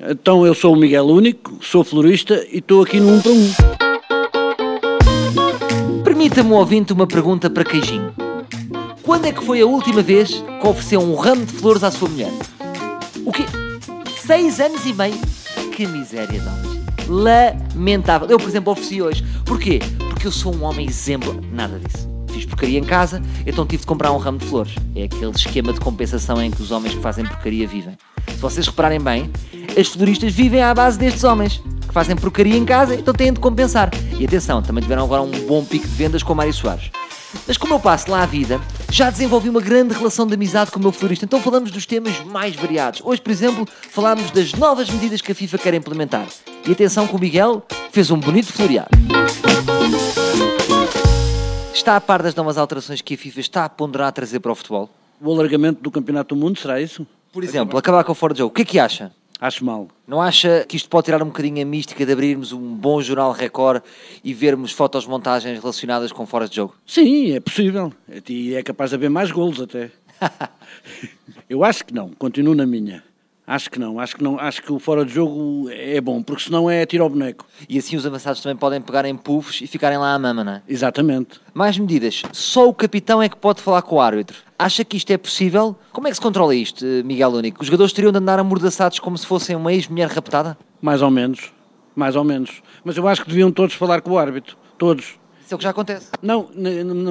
[0.00, 3.54] Então eu sou o Miguel Único, sou florista e estou aqui no 1 para 1.
[6.02, 8.12] Permita-me, ouvinte, uma pergunta para Queijinho.
[9.02, 12.08] Quando é que foi a última vez que ofereceu um ramo de flores à sua
[12.08, 12.32] mulher?
[13.24, 13.44] O quê?
[14.18, 15.14] Seis anos e meio?
[15.76, 16.84] Que miséria de homens.
[17.06, 18.28] Lamentável.
[18.28, 19.24] Eu, por exemplo, ofereci hoje.
[19.44, 19.78] Porquê?
[20.08, 21.40] Porque eu sou um homem exemplo.
[21.52, 22.08] Nada disso.
[22.32, 24.74] Fiz porcaria em casa, então tive de comprar um ramo de flores.
[24.96, 27.96] É aquele esquema de compensação em que os homens que fazem porcaria vivem.
[28.28, 29.30] Se vocês repararem bem,
[29.76, 33.40] as floristas vivem à base destes homens que fazem porcaria em casa, então têm de
[33.40, 33.90] compensar.
[34.18, 36.90] E atenção, também tiveram agora um bom pico de vendas com o Mário Soares.
[37.46, 40.78] Mas como eu passo lá a vida, já desenvolvi uma grande relação de amizade com
[40.78, 43.02] o meu florista, então falamos dos temas mais variados.
[43.04, 46.26] Hoje, por exemplo, falámos das novas medidas que a FIFA quer implementar.
[46.66, 48.90] E atenção que o Miguel fez um bonito floreado.
[51.74, 54.52] Está a par das novas alterações que a FIFA está a ponderar a trazer para
[54.52, 54.88] o futebol?
[55.20, 57.04] O alargamento do Campeonato do Mundo, será isso?
[57.32, 58.52] Por exemplo, acabar com o fora de jogo.
[58.52, 59.12] O que é que acha?
[59.44, 59.88] Acho mal.
[60.08, 63.30] Não acha que isto pode tirar um bocadinho a mística de abrirmos um bom jornal
[63.30, 63.82] Record
[64.24, 66.74] e vermos fotos-montagens relacionadas com fora de jogo?
[66.86, 67.92] Sim, é possível.
[68.26, 69.90] E é capaz de haver mais golos até.
[71.46, 73.04] eu acho que não, continuo na minha.
[73.46, 76.44] Acho que não, acho que não, acho que o fora de jogo é bom, porque
[76.44, 77.44] senão é tiro ao boneco.
[77.68, 80.52] E assim os avançados também podem pegar em puffs e ficarem lá à mama, não
[80.52, 80.62] é?
[80.66, 81.40] Exatamente.
[81.52, 82.22] Mais medidas.
[82.32, 84.38] Só o capitão é que pode falar com o árbitro.
[84.58, 85.76] Acha que isto é possível?
[85.92, 87.60] Como é que se controla isto, Miguel Único?
[87.60, 90.56] Os jogadores teriam de andar amordaçados como se fossem uma ex-mulher raptada?
[90.80, 91.52] Mais ou menos,
[91.94, 92.62] mais ou menos.
[92.82, 95.18] Mas eu acho que deviam todos falar com o árbitro, todos.
[95.44, 96.12] Isso é o que já acontece.
[96.22, 96.48] Não,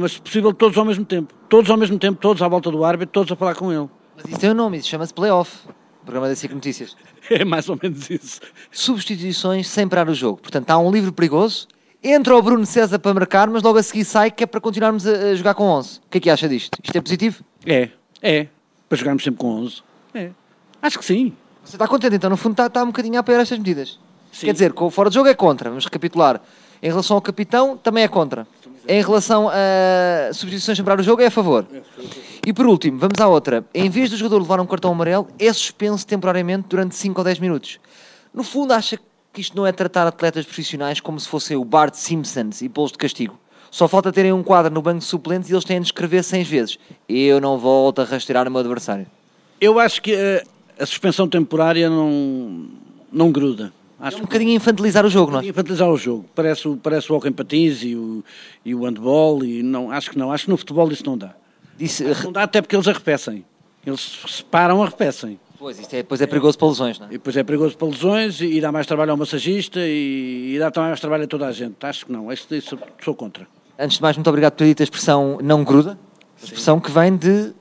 [0.00, 1.34] mas se possível todos ao mesmo tempo.
[1.50, 3.90] Todos ao mesmo tempo, todos à volta do árbitro, todos a falar com ele.
[4.16, 5.58] Mas isso tem um nome, isso chama-se playoff.
[6.04, 6.96] Programa da SIC Notícias.
[7.30, 8.40] É mais ou menos isso.
[8.70, 10.38] Substituições sem parar o jogo.
[10.38, 11.68] Portanto, há um livro perigoso,
[12.02, 15.06] entra o Bruno César para marcar, mas logo a seguir sai, que é para continuarmos
[15.06, 15.98] a jogar com 11.
[15.98, 16.76] O que é que acha disto?
[16.82, 17.44] Isto é positivo?
[17.64, 18.48] É, é.
[18.88, 19.82] Para jogarmos sempre com 11.
[20.14, 20.30] É.
[20.82, 21.32] Acho que sim.
[21.64, 24.00] Você está contente, então, no fundo está, está um bocadinho a apoiar estas medidas.
[24.32, 24.46] Sim.
[24.46, 26.40] Quer dizer, com o fora de jogo é contra, vamos recapitular.
[26.82, 28.46] Em relação ao capitão, também é contra.
[28.86, 31.66] Em relação a substituições sem parar o jogo, é a favor.
[32.44, 33.64] E por último, vamos à outra.
[33.72, 37.38] Em vez do jogador levar um cartão amarelo, é suspenso temporariamente durante 5 ou 10
[37.38, 37.78] minutos.
[38.34, 38.98] No fundo, acha
[39.32, 42.92] que isto não é tratar atletas profissionais como se fossem o Bart Simpsons e pô-los
[42.92, 43.38] de castigo?
[43.70, 46.42] Só falta terem um quadro no banco de suplentes e eles têm de escrever 100
[46.44, 46.78] vezes.
[47.08, 49.06] Eu não volto a rastrear o meu adversário.
[49.60, 52.68] Eu acho que a, a suspensão temporária não,
[53.10, 53.72] não gruda.
[54.02, 55.46] Acho é um bocadinho infantilizar o jogo, não é?
[55.46, 56.26] Infantilizar o jogo.
[56.34, 58.24] Parece, parece o hockey patins e o,
[58.64, 60.32] e o handball e não, acho que não.
[60.32, 61.32] Acho que no futebol isso não dá.
[61.78, 63.44] Disse, não dá até porque eles arrefecem.
[63.86, 65.38] Eles se param, arrefecem.
[65.56, 67.10] Pois, isto é, depois é perigoso para lesões, não é?
[67.10, 70.72] E depois é perigoso para lesões e dá mais trabalho ao massagista e, e dá
[70.72, 71.76] também mais trabalho a toda a gente.
[71.82, 73.46] Acho que não, isso, isso sou contra.
[73.78, 75.96] Antes de mais, muito obrigado por ter dito a expressão não gruda.
[76.42, 77.52] A expressão que vem de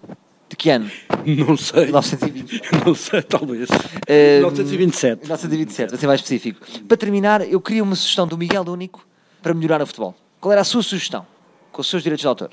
[0.52, 0.92] de que ano?
[1.26, 1.86] Não sei.
[1.86, 2.62] 1920.
[2.86, 3.70] Não sei, talvez.
[3.70, 5.22] Uh, 1927.
[5.22, 6.60] 1927, para ser mais específico.
[6.88, 9.08] Para terminar, eu queria uma sugestão do Miguel Único
[9.42, 10.14] para melhorar o futebol.
[10.42, 11.26] Qual era a sua sugestão?
[11.72, 12.52] Com os seus direitos de autor.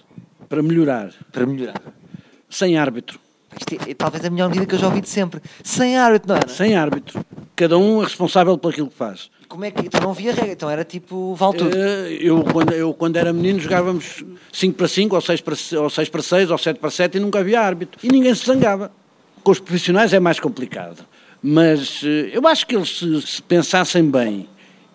[0.49, 1.13] Para melhorar.
[1.33, 1.83] Para melhorar.
[2.49, 3.19] Sem árbitro.
[3.59, 5.41] Isto é, é, talvez a melhor medida que eu já ouvi de sempre.
[5.65, 6.49] Sem árbitro, não era?
[6.49, 7.25] Sem árbitro.
[7.59, 9.29] Cada um é responsável por aquilo que faz.
[9.49, 9.85] Como é que.
[9.85, 11.35] Então não havia regra, então era tipo.
[11.35, 11.77] Vale tudo.
[11.77, 15.91] Eh, eu, quando, eu, quando era menino, jogávamos 5 para 5, ou 6 para, ou
[15.91, 17.99] 6 para 6, ou 7 para 7 e nunca havia árbitro.
[18.01, 18.93] E ninguém se zangava.
[19.43, 21.05] Com os profissionais é mais complicado.
[21.43, 24.49] Mas eh, eu acho que eles, se, se pensassem bem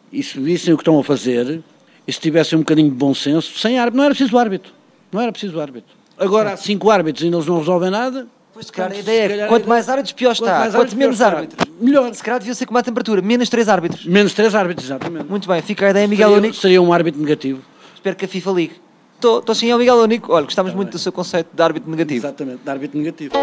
[0.09, 1.61] e se vissem o que estão a fazer,
[2.07, 4.71] e se tivessem um bocadinho de bom senso, sem árbitro, não era preciso árbitro.
[5.11, 5.93] Não era preciso árbitro.
[6.17, 9.67] Agora há 5 árbitros e eles não resolvem nada, Pois, cara, a ideia é quanto
[9.67, 10.69] mais árbitros, pior está.
[10.69, 12.13] Quanto menos árbitros, melhor.
[12.13, 14.05] Se calhar devia ser como a temperatura, menos 3 árbitros.
[14.05, 15.25] Menos 3 árbitros, exatamente.
[15.25, 16.55] Muito bem, fica a ideia, Miguel seria, Único.
[16.55, 17.61] Seria um árbitro negativo.
[17.95, 18.75] Espero que a FIFA ligue.
[19.15, 20.33] Estou sim, é o Miguel Único.
[20.33, 20.91] Olha, gostamos tá muito bem.
[20.91, 22.19] do seu conceito de árbitro negativo.
[22.19, 23.33] Exatamente, de árbitro negativo.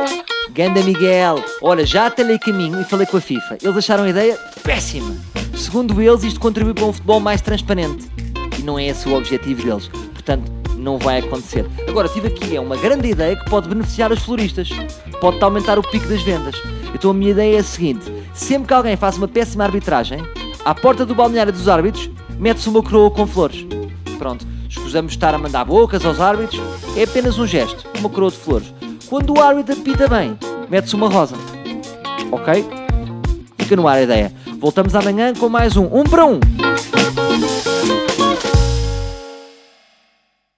[0.50, 3.58] Ganda Miguel, olha, já atalhei caminho e falei com a FIFA.
[3.62, 5.16] Eles acharam a ideia péssima.
[5.56, 8.08] Segundo eles, isto contribui para um futebol mais transparente.
[8.58, 9.88] E não é esse o objetivo deles.
[9.88, 11.66] Portanto, não vai acontecer.
[11.86, 14.70] Agora, tive aqui é uma grande ideia que pode beneficiar os floristas.
[15.20, 16.54] Pode aumentar o pico das vendas.
[16.94, 20.18] Então a minha ideia é a seguinte: sempre que alguém faz uma péssima arbitragem,
[20.64, 23.66] à porta do balneário dos árbitros, mete-se uma coroa com flores.
[24.18, 26.60] Pronto, escusamos estar a mandar bocas aos árbitros,
[26.96, 28.74] é apenas um gesto, uma coroa de flores.
[29.08, 30.38] Quando o árbitro apita bem,
[30.68, 31.36] mete-se uma rosa.
[32.30, 32.66] Ok?
[33.58, 34.32] Fica no ar a ideia.
[34.58, 36.34] Voltamos amanhã com mais um 1 um para 1.
[36.34, 36.69] Um.